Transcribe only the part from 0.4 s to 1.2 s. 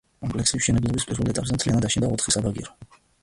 მშენებლობის